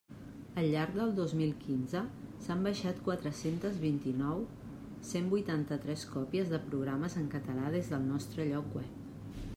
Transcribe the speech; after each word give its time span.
Al 0.59 0.67
llarg 0.75 0.95
del 0.99 1.11
dos 1.17 1.33
mil 1.41 1.51
quinze 1.65 2.01
s'han 2.45 2.63
baixat 2.67 3.03
quatre-centes 3.09 3.77
vint-i-nou 3.85 4.43
cent 5.11 5.31
vuitanta-tres 5.37 6.09
còpies 6.17 6.53
de 6.55 6.65
programes 6.73 7.21
en 7.25 7.33
català 7.39 7.73
des 7.79 7.93
del 7.97 8.09
nostre 8.11 8.51
lloc 8.53 8.77
web. 8.81 9.03